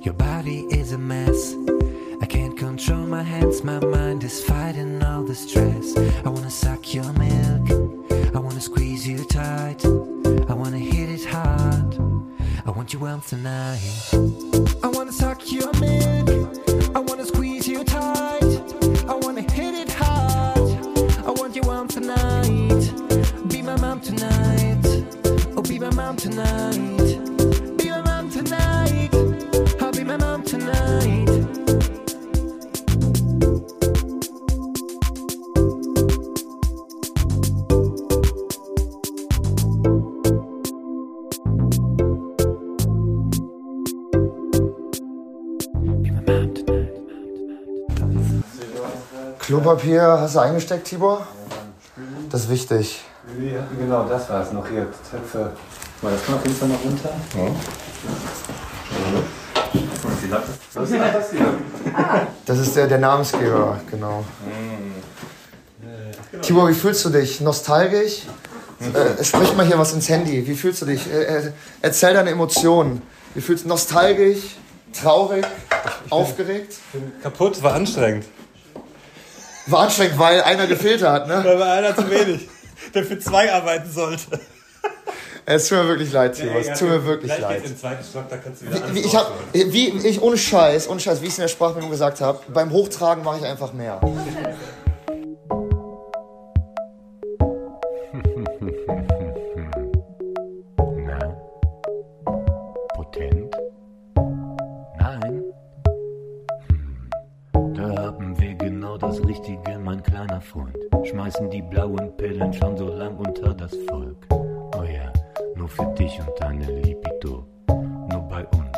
your 0.06 0.14
body 0.14 0.68
is 0.70 0.92
a 0.92 0.98
mess. 0.98 1.56
I 2.22 2.28
can't 2.28 2.56
control 2.56 3.08
my 3.08 3.24
hands, 3.24 3.64
my 3.64 3.80
mind 3.80 4.24
is 4.24 4.44
fighting 4.44 5.02
all 5.04 5.24
the 5.24 5.34
stress. 5.34 5.98
I 6.24 6.30
wanna 6.30 6.52
suck 6.52 6.94
your 6.94 7.12
milk, 7.14 8.36
I 8.36 8.38
wanna 8.38 8.62
squeeze 8.62 9.08
you 9.08 9.24
tight. 9.26 9.84
I 10.48 10.54
wanna 10.54 10.78
hit 10.78 11.10
it 11.10 11.26
hard, 11.26 11.98
I 12.64 12.70
want 12.70 12.94
you 12.94 13.00
well 13.00 13.22
tonight. 13.28 13.82
I 14.84 14.88
wanna 14.88 15.14
suck 15.14 15.52
your 15.52 15.74
milk, 15.80 16.13
Klopapier 49.74 50.04
hast 50.04 50.36
du 50.36 50.40
eingesteckt, 50.40 50.86
Tibor? 50.86 51.26
Das 52.30 52.42
ist 52.42 52.50
wichtig. 52.52 53.04
Genau, 53.80 54.04
das 54.04 54.30
war 54.30 54.44
es 54.44 54.52
noch 54.52 54.68
hier. 54.68 54.88
Töpfe. 55.10 55.52
Mal, 56.02 56.12
das 56.12 56.24
kann 56.26 56.36
auf 56.36 56.44
jeden 56.44 56.56
Fall 56.56 56.68
noch 56.68 56.84
runter. 56.84 57.10
Was 60.74 60.92
ist 60.92 61.00
das 61.00 61.32
hier? 61.32 61.46
Das 62.46 62.60
ist 62.60 62.76
der, 62.76 62.88
der 62.88 63.00
Namensgeber, 63.00 63.80
genau. 63.90 64.24
Tibor, 66.44 66.70
wie 66.70 66.76
fühlst 66.76 67.04
du 67.06 67.10
dich? 67.10 67.42
Nostalgisch? 67.42 68.28
Äh, 68.80 69.24
sprich 69.24 69.56
mal 69.56 69.66
hier 69.66 69.80
was 69.80 69.94
ins 69.94 70.08
Handy. 70.08 70.46
Wie 70.46 70.56
fühlst 70.56 70.84
du 70.84 70.86
dich? 70.86 71.12
Äh, 71.12 71.24
äh, 71.24 71.52
erzähl 71.82 72.14
deine 72.14 72.30
Emotionen. 72.30 73.02
Wie 73.34 73.42
fühlst 73.42 73.64
du 73.64 73.70
nostalgisch, 73.70 74.58
traurig, 75.02 75.46
aufgeregt? 76.12 76.76
Kaputt, 77.24 77.64
war 77.64 77.74
anstrengend. 77.74 78.26
War 79.68 79.82
anstrengend, 79.82 80.20
weil 80.20 80.42
einer 80.42 80.68
gefehlt 80.68 81.02
hat, 81.04 81.28
ne? 81.28 81.42
Weil 81.44 81.62
einer 81.62 81.96
zu 81.96 82.10
wenig, 82.10 82.50
der 82.94 83.04
für 83.04 83.18
zwei 83.20 83.52
arbeiten 83.52 83.90
sollte. 83.90 84.40
Es 85.46 85.68
tut 85.68 85.78
mir 85.78 85.88
wirklich 85.90 86.12
leid, 86.12 86.36
Tibor. 86.36 86.62
Es 86.62 86.80
tut 86.80 86.90
mir 86.90 87.06
wirklich 87.06 87.38
leid. 87.38 87.64
Stock, 88.10 88.30
da 88.30 88.38
kannst 88.38 88.62
du 88.62 88.68
wieder 88.68 88.82
alles 88.82 88.96
Wie, 88.96 89.00
ich 89.00 89.16
hab, 89.16 89.32
wie 89.54 89.90
ich, 90.08 90.22
ohne 90.22 90.38
Scheiß, 90.38 90.88
ohne 90.88 91.00
Scheiß, 91.00 91.22
wie 91.22 91.26
ich 91.26 91.32
es 91.32 91.38
in 91.38 91.44
der 91.44 91.50
Sprachmeldung 91.50 91.92
gesagt 91.92 92.22
habe, 92.22 92.40
beim 92.54 92.72
Hochtragen 92.72 93.24
mache 93.24 93.40
ich 93.40 93.46
einfach 93.46 93.74
mehr. 93.74 94.00
Mein 109.94 110.04
kleiner 110.04 110.42
Freund. 110.42 110.78
Schmeißen 111.04 111.50
die 111.52 111.62
blauen 111.62 112.18
Pillen 112.18 112.52
schon 112.52 112.76
so 112.78 112.88
lang 112.88 113.16
unter 113.18 113.54
das 113.54 113.76
Volk. 113.88 114.18
Oh 114.32 114.84
ja, 114.84 115.14
nur 115.56 115.68
für 115.68 115.86
dich 115.94 116.20
und 116.20 116.32
deine 116.40 116.66
Libido. 116.82 117.46
Nur 117.68 118.22
bei 118.28 118.44
uns, 118.46 118.78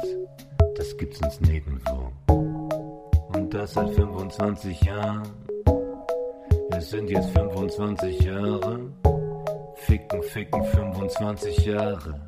das 0.76 0.98
gibt's 0.98 1.22
uns 1.22 1.40
nirgendwo. 1.40 2.12
Und 2.28 3.54
das 3.54 3.74
seit 3.74 3.90
25 3.92 4.82
Jahren. 4.82 5.24
Es 6.72 6.90
sind 6.90 7.10
jetzt 7.10 7.30
25 7.30 8.20
Jahre. 8.20 8.80
Ficken, 9.76 10.22
ficken, 10.24 10.64
25 10.66 11.66
Jahre. 11.66 12.22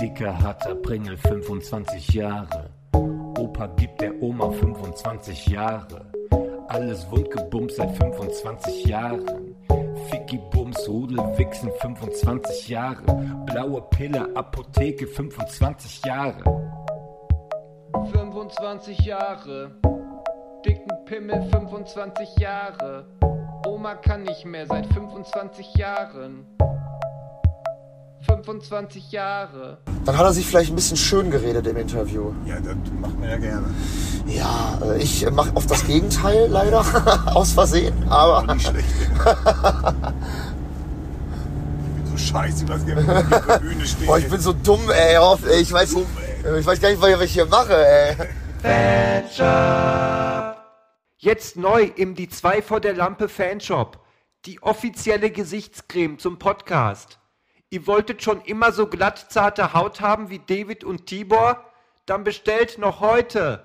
Dicker, 0.00 0.38
harter 0.38 0.74
Pringel, 0.74 1.16
25 1.16 2.12
Jahre. 2.12 2.68
Opa 2.92 3.66
gibt 3.68 4.02
der 4.02 4.22
Oma 4.22 4.50
25 4.50 5.46
Jahre. 5.46 6.17
Alles 6.68 7.10
wundgebumst 7.10 7.76
seit 7.76 7.90
25 7.96 8.84
Jahren. 8.84 9.56
Ficky 10.10 10.38
Bums, 10.50 10.86
Rudel, 10.86 11.18
Wichsen, 11.38 11.70
25 11.80 12.68
Jahre. 12.68 13.02
Blaue 13.46 13.82
Pille, 13.90 14.28
Apotheke, 14.36 15.06
25 15.06 16.04
Jahre. 16.04 16.42
25 18.12 19.00
Jahre. 19.00 19.70
Dicken 20.64 21.04
Pimmel, 21.06 21.48
25 21.50 22.36
Jahre. 22.38 23.06
Oma 23.66 23.94
kann 23.94 24.24
nicht 24.24 24.44
mehr 24.44 24.66
seit 24.66 24.86
25 24.88 25.74
Jahren. 25.74 26.57
25 28.26 29.12
Jahre. 29.12 29.78
Dann 30.04 30.16
hat 30.16 30.24
er 30.24 30.32
sich 30.32 30.46
vielleicht 30.46 30.70
ein 30.70 30.76
bisschen 30.76 30.96
schön 30.96 31.30
geredet 31.30 31.66
im 31.66 31.76
Interview. 31.76 32.32
Ja, 32.46 32.56
das 32.56 32.74
macht 33.00 33.18
man 33.18 33.28
ja 33.28 33.36
gerne. 33.36 33.66
Ja, 34.26 34.78
äh, 34.82 34.98
ich 35.02 35.28
mache 35.30 35.54
oft 35.54 35.70
das 35.70 35.86
Gegenteil 35.86 36.48
leider, 36.48 36.84
aus 37.34 37.52
Versehen, 37.52 38.08
aber... 38.08 38.54
Nicht 38.54 38.68
schlecht. 38.68 38.88
ich 38.88 39.14
bin 41.94 42.06
so 42.06 42.16
scheiße, 42.16 42.68
was 42.68 42.84
hier 42.84 42.98
auf 42.98 43.04
der 43.04 43.58
Bühne 43.58 43.86
steht. 43.86 44.06
Boah, 44.06 44.18
ich 44.18 44.28
bin 44.28 44.40
so 44.40 44.52
dumm, 44.52 44.90
ey. 44.90 45.14
hör 45.14 45.22
auf, 45.22 45.46
ey. 45.46 45.60
Ich 45.62 45.72
weiß, 45.72 45.96
ich 46.58 46.66
weiß 46.66 46.80
gar 46.80 46.90
nicht, 46.90 47.00
was 47.00 47.20
ich 47.22 47.32
hier 47.32 47.46
mache, 47.46 47.74
ey. 47.74 48.16
Jetzt 51.16 51.56
neu 51.56 51.90
im 51.96 52.14
Die 52.14 52.28
2 52.28 52.62
vor 52.62 52.80
der 52.80 52.94
Lampe 52.94 53.28
Fanshop. 53.28 53.98
Die 54.44 54.62
offizielle 54.62 55.30
Gesichtscreme 55.30 56.18
zum 56.18 56.38
Podcast. 56.38 57.17
Ihr 57.70 57.86
wolltet 57.86 58.22
schon 58.22 58.40
immer 58.42 58.72
so 58.72 58.86
glatt 58.86 59.26
zarte 59.28 59.74
Haut 59.74 60.00
haben 60.00 60.30
wie 60.30 60.38
David 60.38 60.84
und 60.84 61.06
Tibor? 61.06 61.64
Dann 62.06 62.24
bestellt 62.24 62.78
noch 62.78 63.00
heute. 63.00 63.64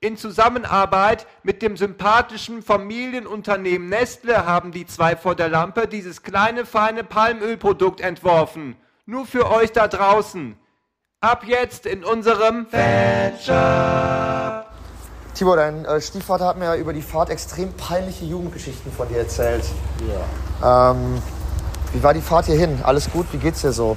In 0.00 0.16
Zusammenarbeit 0.16 1.26
mit 1.42 1.60
dem 1.60 1.76
sympathischen 1.76 2.62
Familienunternehmen 2.62 3.88
Nestle 3.90 4.46
haben 4.46 4.72
die 4.72 4.86
zwei 4.86 5.16
vor 5.16 5.34
der 5.34 5.48
Lampe 5.48 5.86
dieses 5.86 6.22
kleine 6.22 6.64
feine 6.64 7.04
Palmölprodukt 7.04 8.00
entworfen. 8.00 8.76
Nur 9.04 9.26
für 9.26 9.50
euch 9.50 9.70
da 9.70 9.86
draußen. 9.86 10.56
Ab 11.20 11.44
jetzt 11.46 11.84
in 11.86 12.04
unserem 12.04 12.66
Fanshop. 12.66 13.52
Tibor, 15.34 15.56
dein 15.56 15.84
äh, 15.84 16.00
Stiefvater 16.00 16.46
hat 16.46 16.58
mir 16.58 16.64
ja 16.64 16.76
über 16.76 16.92
die 16.92 17.02
Fahrt 17.02 17.30
extrem 17.30 17.72
peinliche 17.74 18.24
Jugendgeschichten 18.24 18.90
von 18.90 19.08
dir 19.08 19.18
erzählt. 19.18 19.64
Ja. 20.62 20.90
Ähm, 20.90 21.22
wie 21.92 22.02
war 22.02 22.14
die 22.14 22.20
Fahrt 22.20 22.46
hierhin? 22.46 22.78
Alles 22.82 23.10
gut? 23.10 23.26
Wie 23.32 23.38
geht's 23.38 23.62
dir 23.62 23.72
so? 23.72 23.96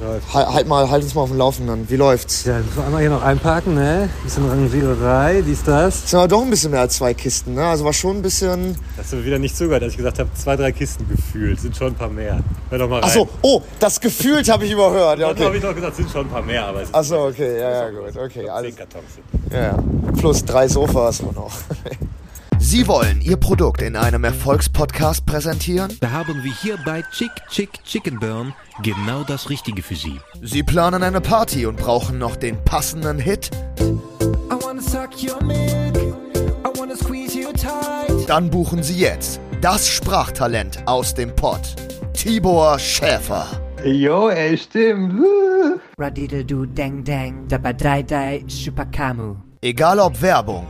Läuft. 0.00 0.34
Halt, 0.34 0.48
halt 0.48 0.66
mal, 0.66 0.90
halt 0.90 1.04
uns 1.04 1.14
mal 1.14 1.22
auf 1.22 1.28
dem 1.28 1.38
Laufenden. 1.38 1.88
Wie 1.88 1.96
läuft's? 1.96 2.44
Ja, 2.44 2.58
müssen 2.58 2.76
wir 2.76 2.84
einmal 2.84 3.00
hier 3.00 3.10
noch 3.10 3.22
einparken, 3.22 3.74
ne? 3.74 4.08
Bisschen 4.24 4.48
Rangiererei, 4.48 5.42
dies, 5.46 5.62
das. 5.62 6.02
Das 6.02 6.10
sind 6.10 6.18
aber 6.18 6.28
doch 6.28 6.42
ein 6.42 6.50
bisschen 6.50 6.72
mehr 6.72 6.80
als 6.80 6.96
zwei 6.96 7.14
Kisten, 7.14 7.54
ne? 7.54 7.64
Also 7.64 7.84
war 7.84 7.92
schon 7.92 8.16
ein 8.16 8.22
bisschen. 8.22 8.76
Hast 8.98 9.12
du 9.12 9.16
mir 9.16 9.24
wieder 9.24 9.38
nicht 9.38 9.56
zugehört, 9.56 9.84
als 9.84 9.92
ich 9.92 9.96
gesagt 9.98 10.18
habe, 10.18 10.28
zwei, 10.34 10.56
drei 10.56 10.72
Kisten 10.72 11.08
gefühlt. 11.08 11.60
Sind 11.60 11.76
schon 11.76 11.88
ein 11.88 11.94
paar 11.94 12.08
mehr. 12.08 12.40
Hör 12.70 12.78
doch 12.78 12.88
mal 12.88 12.96
rein. 12.96 13.04
Achso, 13.04 13.28
oh, 13.42 13.62
das 13.78 14.00
gefühlt 14.00 14.48
habe 14.50 14.64
ich 14.64 14.72
überhört. 14.72 15.20
Ja, 15.20 15.28
Dann 15.28 15.36
habe 15.36 15.46
okay. 15.46 15.56
ich 15.58 15.62
doch 15.62 15.74
gesagt, 15.74 15.96
sind 15.96 16.10
schon 16.10 16.26
ein 16.26 16.30
paar 16.30 16.42
mehr, 16.42 16.66
aber 16.66 16.82
es 16.82 16.88
ist 16.88 16.94
Achso, 16.94 17.28
okay, 17.28 17.60
ja, 17.60 17.70
ja, 17.70 17.90
gut. 17.90 18.16
Okay, 18.16 18.40
zehn 18.40 18.48
alles. 18.48 18.76
Kartons. 18.76 19.04
Ja. 19.52 19.78
Plus 20.18 20.44
drei 20.44 20.66
Sofas 20.66 21.22
auch 21.22 21.34
noch. 21.34 21.52
Sie 22.66 22.88
wollen 22.88 23.20
Ihr 23.20 23.36
Produkt 23.36 23.82
in 23.82 23.94
einem 23.94 24.24
Erfolgspodcast 24.24 25.26
präsentieren? 25.26 25.94
Da 26.00 26.12
haben 26.12 26.42
wir 26.42 26.52
hier 26.62 26.78
bei 26.82 27.02
Chick 27.12 27.30
Chick 27.50 27.68
Chicken 27.84 28.18
Burn 28.18 28.54
genau 28.82 29.22
das 29.22 29.50
Richtige 29.50 29.82
für 29.82 29.94
Sie. 29.94 30.18
Sie 30.40 30.62
planen 30.62 31.02
eine 31.02 31.20
Party 31.20 31.66
und 31.66 31.76
brauchen 31.76 32.16
noch 32.16 32.36
den 32.36 32.56
passenden 32.64 33.18
Hit? 33.18 33.50
I 33.78 34.64
wanna 34.64 34.80
suck 34.80 35.10
your 35.22 35.44
milk. 35.44 35.94
I 36.64 36.78
wanna 36.78 36.96
squeeze 36.96 37.38
you 37.38 37.52
tight. 37.52 38.26
Dann 38.28 38.48
buchen 38.48 38.82
Sie 38.82 38.98
jetzt 38.98 39.40
das 39.60 39.86
Sprachtalent 39.86 40.82
aus 40.86 41.14
dem 41.14 41.36
Pott. 41.36 41.76
Tibor 42.14 42.78
Schäfer. 42.78 43.46
Jo, 43.84 44.30
ey, 44.30 44.56
stimmt. 44.56 45.22
Radiddle 45.98 46.46
du 46.46 46.64
deng 46.64 47.04
deng, 47.04 47.46
dabadai 47.46 48.02
dai 48.04 48.42
shupakamu. 48.48 49.36
Egal 49.60 49.98
ob 49.98 50.20
Werbung, 50.20 50.66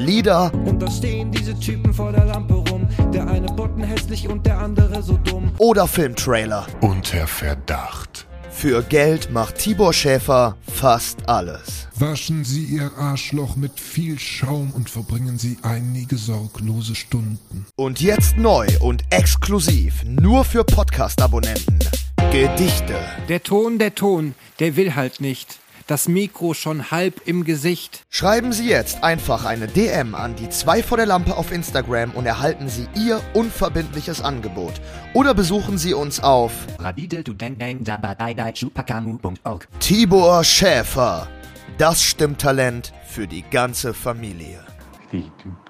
Lieder 0.00 0.50
Und 0.64 0.80
da 0.80 0.90
stehen 0.90 1.30
diese 1.30 1.58
Typen 1.60 1.92
vor 1.92 2.10
der 2.10 2.24
Lampe 2.24 2.54
rum. 2.54 2.88
Der 3.12 3.28
eine 3.28 3.46
botten 3.48 3.82
hässlich 3.84 4.26
und 4.28 4.46
der 4.46 4.58
andere 4.58 5.02
so 5.02 5.18
dumm. 5.18 5.50
oder 5.58 5.86
Filmtrailer. 5.86 6.66
Unter 6.80 7.26
Verdacht. 7.26 8.26
Für 8.50 8.82
Geld 8.82 9.30
macht 9.30 9.56
Tibor 9.58 9.92
Schäfer 9.92 10.56
fast 10.70 11.28
alles. 11.28 11.86
Waschen 11.98 12.44
Sie 12.44 12.64
Ihr 12.64 12.90
Arschloch 12.98 13.56
mit 13.56 13.78
viel 13.78 14.18
Schaum 14.18 14.70
und 14.72 14.88
verbringen 14.90 15.38
Sie 15.38 15.58
einige 15.62 16.16
sorglose 16.16 16.94
Stunden. 16.94 17.66
Und 17.76 18.00
jetzt 18.00 18.36
neu 18.38 18.66
und 18.80 19.04
exklusiv 19.10 20.02
nur 20.04 20.44
für 20.44 20.64
Podcast-Abonnenten. 20.64 21.78
Gedichte. 22.32 22.94
Der 23.28 23.42
Ton, 23.42 23.78
der 23.78 23.94
Ton, 23.94 24.34
der 24.60 24.76
will 24.76 24.94
halt 24.94 25.20
nicht. 25.20 25.59
Das 25.90 26.06
Mikro 26.06 26.54
schon 26.54 26.92
halb 26.92 27.26
im 27.26 27.42
Gesicht. 27.42 28.04
Schreiben 28.10 28.52
Sie 28.52 28.68
jetzt 28.68 29.02
einfach 29.02 29.44
eine 29.44 29.66
DM 29.66 30.14
an 30.14 30.36
die 30.36 30.48
2 30.48 30.84
vor 30.84 30.96
der 30.96 31.06
Lampe 31.06 31.36
auf 31.36 31.50
Instagram 31.50 32.12
und 32.12 32.26
erhalten 32.26 32.68
Sie 32.68 32.86
Ihr 32.94 33.20
unverbindliches 33.34 34.22
Angebot. 34.22 34.74
Oder 35.14 35.34
besuchen 35.34 35.78
Sie 35.78 35.92
uns 35.92 36.20
auf. 36.20 36.52
Tibor 39.80 40.44
Schäfer. 40.44 41.26
Das 41.76 42.00
Stimmtalent 42.04 42.92
für 43.08 43.26
die 43.26 43.42
ganze 43.50 43.92
Familie. 43.92 44.60
Die 45.10 45.24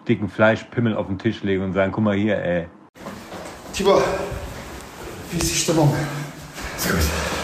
dicken 0.06 0.28
Fleischpimmel 0.28 0.96
auf 0.96 1.06
den 1.06 1.18
Tisch 1.18 1.42
legen 1.42 1.64
und 1.64 1.72
sagen, 1.72 1.92
guck 1.92 2.04
mal 2.04 2.14
hier, 2.14 2.36
ey. 2.36 2.66
Tibor, 3.72 4.04
wie 5.32 5.38
ist 5.38 5.50
die 5.50 5.56
Stimmung? 5.56 5.94
Ist 6.76 6.90
gut. 6.90 7.39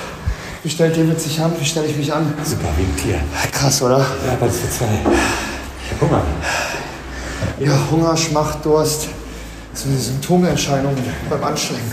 Wie 0.67 0.71
stellt 0.71 0.97
David 0.97 1.21
sich 1.21 1.41
an? 1.41 1.53
Wie 1.61 1.65
stelle 1.65 1.87
ich 1.87 1.97
mich 1.97 2.13
an? 2.13 2.35
Super, 2.43 2.67
wie 2.77 2.83
ein 2.83 2.97
Tier. 2.97 3.21
Krass, 3.53 3.81
oder? 3.83 3.99
Ja, 3.99 4.33
aber 4.33 4.47
das 4.47 4.59
für 4.59 4.69
zwei. 4.69 4.87
Ich 5.85 5.93
hab 5.93 6.01
Hunger. 6.01 6.23
Ja, 7.61 7.79
Hunger, 7.89 8.17
Schmacht, 8.17 8.67
Durst. 8.67 9.09
So 9.75 9.89
eine 9.89 9.97
Symptomerscheinung 9.97 10.97
beim 11.31 11.45
Anstrengen. 11.45 11.93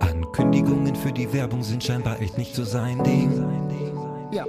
Ankündigungen 0.00 0.96
für 0.96 1.12
die 1.12 1.32
Werbung 1.32 1.62
sind 1.62 1.84
scheinbar 1.84 2.20
echt 2.20 2.36
nicht 2.36 2.56
so 2.56 2.64
sein 2.64 3.00
Ding. 3.04 3.46
Ja. 4.32 4.44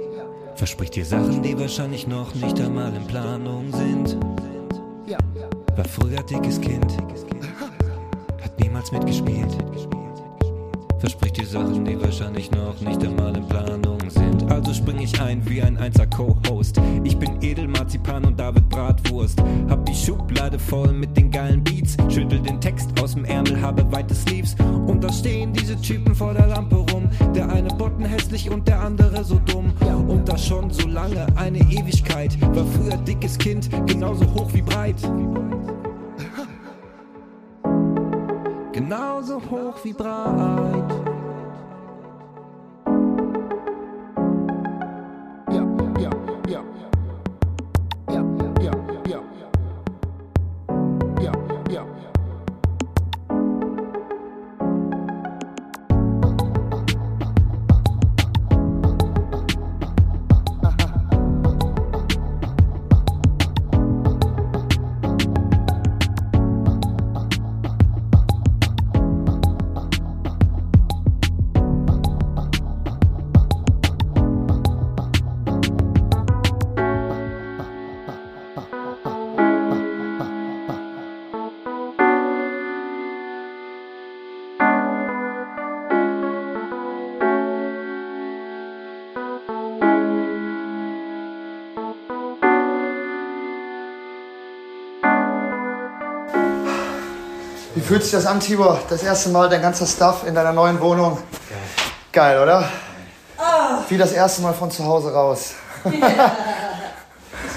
Verspricht 0.56 0.96
dir 0.96 1.04
Sachen, 1.04 1.40
die 1.40 1.56
wahrscheinlich 1.56 2.08
noch 2.08 2.34
nicht 2.34 2.60
einmal 2.60 2.92
in 2.96 3.06
Planung 3.06 3.70
sind. 3.70 4.18
War 5.74 5.84
früher 5.86 6.22
dickes 6.22 6.60
Kind, 6.60 6.98
hat 8.42 8.60
niemals 8.60 8.92
mitgespielt. 8.92 9.56
Verspricht 10.98 11.38
dir 11.38 11.46
Sachen, 11.46 11.84
die 11.84 12.00
wahrscheinlich 12.00 12.50
noch 12.52 12.80
nicht 12.80 13.04
einmal 13.04 13.36
in 13.36 13.48
Planung 13.48 13.98
sind. 14.08 14.48
Also 14.52 14.72
spring 14.72 15.00
ich 15.00 15.20
ein 15.20 15.42
wie 15.48 15.60
ein 15.60 15.76
einser 15.76 16.06
Co-Host. 16.06 16.80
Ich 17.02 17.16
bin 17.18 17.42
Edelmarzipan 17.42 18.24
und 18.24 18.38
David 18.38 18.68
Bratwurst. 18.68 19.42
Hab 19.68 19.84
die 19.84 19.94
Schublade 19.96 20.60
voll 20.60 20.92
mit 20.92 21.16
den 21.16 21.30
geilen 21.32 21.64
Beats. 21.64 21.96
Schüttel 22.08 22.38
den 22.38 22.60
Text 22.60 22.90
aus 23.02 23.14
dem 23.14 23.24
Ärmel, 23.24 23.60
habe 23.60 23.90
weite 23.90 24.14
Sleeves. 24.14 24.54
Und 24.86 25.02
da 25.02 25.12
stehen 25.12 25.52
diese 25.52 25.80
Typen 25.80 26.14
vor 26.14 26.34
der 26.34 26.46
Lampe 26.46 26.76
rum. 26.76 27.08
Der 27.34 27.48
eine 27.50 27.70
botten 27.70 28.04
hässlich 28.04 28.48
und 28.48 28.68
der 28.68 28.80
andere 28.80 29.24
so 29.24 29.40
dumm. 29.46 29.72
Und 30.06 30.28
das 30.28 30.46
schon 30.46 30.70
so 30.70 30.86
lange, 30.86 31.26
eine 31.34 31.58
Ewigkeit. 31.58 32.40
War 32.54 32.64
früher 32.64 32.96
dickes 32.98 33.36
Kind, 33.38 33.68
genauso 33.88 34.24
hoch 34.34 34.52
wie 34.52 34.62
breit. 34.62 35.02
Genauso 38.72 39.34
hoch 39.50 39.84
wie 39.84 39.92
breit. 39.92 41.01
Fühlt 97.92 98.04
sich 98.04 98.12
das 98.12 98.24
an, 98.24 98.40
Tibor? 98.40 98.80
Das 98.88 99.02
erste 99.02 99.28
Mal 99.28 99.50
dein 99.50 99.60
ganzer 99.60 99.86
Stuff 99.86 100.26
in 100.26 100.34
deiner 100.34 100.54
neuen 100.54 100.80
Wohnung. 100.80 101.18
Geil, 102.10 102.42
oder? 102.42 102.66
Wie 103.90 103.98
das 103.98 104.12
erste 104.12 104.40
Mal 104.40 104.54
von 104.54 104.70
zu 104.70 104.82
Hause 104.82 105.12
raus. 105.12 105.52
Hast 105.84 105.92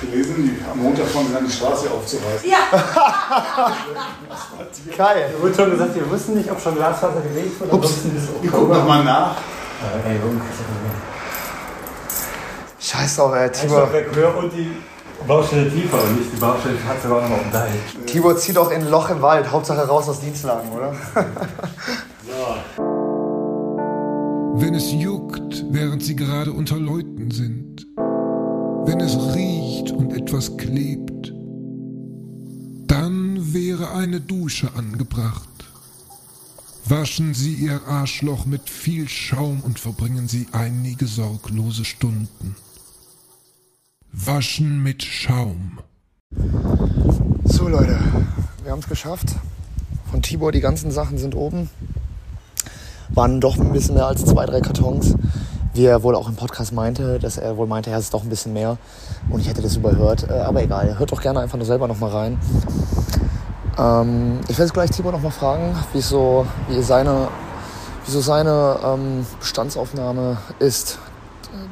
du 0.01 0.07
gelesen, 0.07 0.35
die 0.35 0.61
am 0.69 0.77
Montag 0.79 1.05
an, 1.15 1.45
die 1.45 1.51
Straße 1.51 1.89
aufzureißen? 1.89 2.51
Geil. 4.97 5.31
Da 5.33 5.41
wurde 5.41 5.55
schon 5.55 5.71
gesagt, 5.71 5.95
wir 5.95 6.09
wussten 6.09 6.33
nicht, 6.33 6.51
ob 6.51 6.59
schon 6.59 6.75
Glasfaser 6.75 7.21
gelegt 7.21 7.57
wurde. 7.61 7.71
Ups. 7.73 7.91
Wir 8.41 8.51
gucken 8.51 8.77
nochmal 8.77 9.05
nach. 9.05 9.35
Ja, 9.35 10.09
ey, 10.09 10.19
du? 10.19 10.41
Scheiß 12.77 13.15
drauf, 13.15 13.33
ey, 13.35 13.43
Ein 13.43 13.53
Tibor. 13.53 13.77
Stockwerk 13.77 14.13
höher 14.13 14.35
und 14.35 14.51
die 14.51 14.83
Baustelle 15.27 15.71
tiefer 15.71 16.01
und 16.03 16.19
nicht 16.19 16.33
die 16.33 16.39
Baustelle 16.39 16.77
hat 16.87 17.01
sogar 17.01 17.21
noch 17.21 17.29
mal 17.29 17.39
um 17.39 17.51
Deich. 17.51 17.71
Tibor 18.05 18.37
zieht 18.37 18.57
auch 18.57 18.69
in 18.71 18.81
ein 18.81 18.89
Loch 18.89 19.09
im 19.09 19.21
Wald. 19.21 19.51
Hauptsache 19.51 19.87
raus 19.87 20.07
aus 20.07 20.19
Dienstlagen, 20.19 20.69
oder? 20.71 20.93
Wenn 24.57 24.73
es 24.73 24.91
juckt, 24.91 25.65
während 25.69 26.03
sie 26.03 26.15
gerade 26.15 26.53
unter 26.53 26.77
Leuten 26.77 27.29
sind. 27.31 27.87
Wenn 28.85 28.99
es 29.01 29.17
riecht 29.35 29.91
und 29.91 30.13
etwas 30.13 30.55
klebt. 30.57 31.33
Dann 32.87 33.53
wäre 33.53 33.91
eine 33.91 34.21
Dusche 34.21 34.69
angebracht. 34.75 35.49
Waschen 36.87 37.33
Sie 37.33 37.53
Ihr 37.55 37.81
Arschloch 37.87 38.45
mit 38.45 38.69
viel 38.69 39.09
Schaum 39.09 39.61
und 39.61 39.79
verbringen 39.79 40.27
Sie 40.27 40.47
einige 40.51 41.07
sorglose 41.07 41.83
Stunden. 41.83 42.55
Waschen 44.17 44.81
mit 44.81 45.03
Schaum. 45.03 45.79
So 47.43 47.67
Leute, 47.67 47.99
wir 48.63 48.71
haben 48.71 48.79
es 48.79 48.87
geschafft. 48.87 49.35
Von 50.09 50.21
Tibor 50.21 50.53
die 50.53 50.61
ganzen 50.61 50.89
Sachen 50.89 51.17
sind 51.17 51.35
oben. 51.35 51.69
Waren 53.09 53.41
doch 53.41 53.57
ein 53.57 53.73
bisschen 53.73 53.95
mehr 53.95 54.07
als 54.07 54.23
zwei, 54.23 54.45
drei 54.45 54.61
Kartons. 54.61 55.15
Wie 55.73 55.83
er 55.83 56.01
wohl 56.01 56.15
auch 56.15 56.29
im 56.29 56.35
Podcast 56.35 56.71
meinte, 56.71 57.19
dass 57.19 57.37
er 57.37 57.57
wohl 57.57 57.67
meinte, 57.67 57.89
er 57.89 57.99
ist 57.99 58.13
doch 58.13 58.23
ein 58.23 58.29
bisschen 58.29 58.53
mehr. 58.53 58.77
Und 59.29 59.41
ich 59.41 59.49
hätte 59.49 59.61
das 59.61 59.75
überhört. 59.75 60.29
Äh, 60.29 60.33
Aber 60.33 60.63
egal, 60.63 60.97
hört 60.97 61.11
doch 61.11 61.21
gerne 61.21 61.41
einfach 61.41 61.57
nur 61.57 61.67
selber 61.67 61.89
nochmal 61.89 62.11
rein. 62.11 62.39
Ähm, 63.77 64.39
ich 64.43 64.51
werde 64.51 64.63
jetzt 64.63 64.73
gleich 64.73 64.91
Tibor 64.91 65.11
nochmal 65.11 65.33
fragen, 65.33 65.75
wie 65.91 66.01
so, 66.01 66.47
wie 66.69 66.81
seine, 66.81 67.27
wie 68.05 68.11
so 68.11 68.21
seine 68.21 68.77
ähm, 68.81 69.25
Bestandsaufnahme 69.41 70.37
ist 70.59 70.99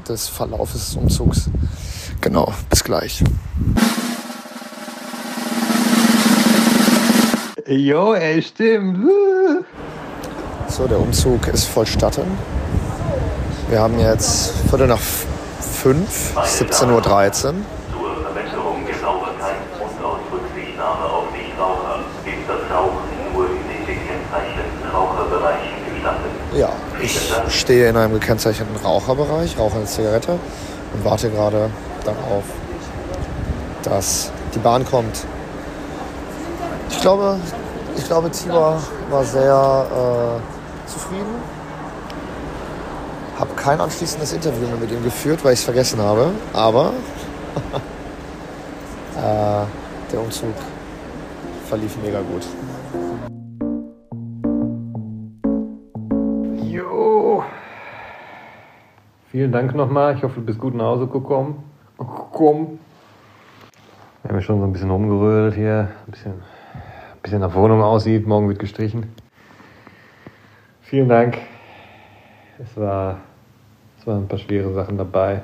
des 0.10 0.28
Verlaufes 0.28 0.88
des 0.88 0.96
Umzugs. 0.98 1.50
Genau, 2.24 2.54
bis 2.70 2.82
gleich. 2.86 3.22
Jo, 7.68 8.14
ey, 8.14 8.42
stimmt. 8.42 9.10
So, 10.70 10.88
der 10.88 11.02
Umzug 11.02 11.48
ist 11.50 11.66
vollstatten. 11.66 12.24
Wir 13.70 13.82
haben 13.82 14.00
jetzt 14.00 14.54
Viertel 14.70 14.88
nach 14.88 15.02
fünf, 15.02 16.38
17.13 16.38 16.92
Uhr. 16.92 17.04
Zur 17.04 17.04
Verbesserung 18.24 18.86
der 18.88 18.96
Sauberkeit 19.00 19.56
und 19.82 20.06
aus 20.06 20.20
Rücksichtnahme 20.32 21.04
auf 21.04 21.26
Nichtraucher 21.34 22.00
ist 22.26 22.48
das 22.48 22.72
Rauchen 22.74 23.34
nur 23.34 23.48
in 23.48 23.68
den 23.68 23.86
gekennzeichneten 23.86 24.90
Raucherbereichen 24.94 25.94
gestattet. 25.94 26.32
Ja, 26.56 26.70
ich 27.02 27.20
stehe 27.54 27.90
in 27.90 27.98
einem 27.98 28.14
gekennzeichneten 28.14 28.78
Raucherbereich, 28.78 29.58
rauche 29.60 29.76
eine 29.76 29.86
Zigarette 29.86 30.40
und 30.94 31.06
warte 31.06 31.30
gerade 31.30 31.70
darauf, 32.06 32.44
dass 33.84 34.32
die 34.54 34.60
Bahn 34.60 34.86
kommt. 34.86 35.26
Ich 36.90 37.02
glaube, 37.02 37.38
ich 37.98 38.06
glaube, 38.06 38.30
Tibor 38.32 38.82
war 39.10 39.24
sehr 39.24 39.86
äh, 39.92 40.90
zufrieden. 40.90 41.54
Habe 43.40 43.54
kein 43.56 43.82
anschließendes 43.82 44.34
Interview 44.34 44.68
mehr 44.68 44.78
mit 44.78 44.92
ihm 44.92 45.04
geführt, 45.04 45.44
weil 45.44 45.54
ich 45.54 45.60
es 45.60 45.66
vergessen 45.66 46.00
habe. 46.00 46.32
Aber 46.54 46.94
äh, 49.18 49.66
der 50.12 50.22
Umzug 50.22 50.54
verlief 51.68 51.98
mega 52.04 52.20
gut. 52.20 52.46
Vielen 59.44 59.52
Dank 59.52 59.76
nochmal. 59.76 60.16
Ich 60.16 60.24
hoffe, 60.24 60.40
du 60.40 60.46
bist 60.46 60.58
gut 60.58 60.74
nach 60.74 60.86
Hause 60.86 61.06
gekommen. 61.06 61.66
Gekommen. 61.98 62.80
Wir 64.22 64.30
haben 64.30 64.38
ja 64.38 64.42
schon 64.42 64.60
so 64.60 64.66
ein 64.66 64.72
bisschen 64.72 64.90
rumgerödelt 64.90 65.54
hier. 65.56 65.90
Ein 66.08 66.12
bisschen, 66.12 66.32
ein 66.32 67.22
bisschen 67.22 67.42
nach 67.42 67.54
Wohnung 67.54 67.82
aussieht. 67.82 68.26
Morgen 68.26 68.48
wird 68.48 68.60
gestrichen. 68.60 69.08
Vielen 70.80 71.10
Dank. 71.10 71.40
Es 72.58 72.78
war, 72.78 73.18
es 74.00 74.08
waren 74.08 74.20
ein 74.24 74.28
paar 74.30 74.40
schwere 74.40 74.74
Sachen 74.74 74.98
dabei. 74.98 75.42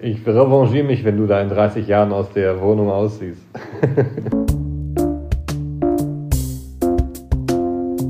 Ich 0.00 0.26
revanchiere 0.26 0.84
mich, 0.84 1.04
wenn 1.04 1.16
du 1.16 1.28
da 1.28 1.40
in 1.40 1.48
30 1.48 1.86
Jahren 1.86 2.12
aus 2.12 2.28
der 2.32 2.60
Wohnung 2.60 2.90
ausziehst. 2.90 3.40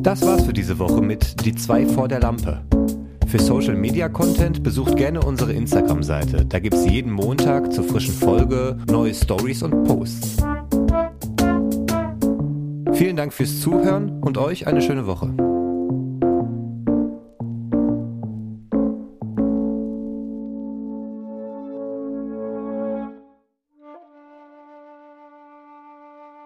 Das 0.02 0.26
war's 0.26 0.46
für 0.46 0.54
diese 0.54 0.78
Woche 0.78 1.02
mit 1.02 1.44
Die 1.44 1.54
zwei 1.54 1.84
vor 1.84 2.08
der 2.08 2.20
Lampe. 2.20 2.62
Für 3.34 3.42
Social 3.42 3.74
Media 3.74 4.08
Content 4.08 4.62
besucht 4.62 4.94
gerne 4.94 5.20
unsere 5.20 5.52
Instagram-Seite. 5.52 6.46
Da 6.46 6.60
gibt's 6.60 6.88
jeden 6.88 7.10
Montag 7.10 7.72
zur 7.72 7.82
frischen 7.82 8.14
Folge 8.14 8.78
neue 8.88 9.12
Stories 9.12 9.64
und 9.64 9.82
Posts. 9.82 10.36
Vielen 12.92 13.16
Dank 13.16 13.32
fürs 13.32 13.60
Zuhören 13.60 14.22
und 14.22 14.38
euch 14.38 14.68
eine 14.68 14.80
schöne 14.80 15.08
Woche. 15.08 15.34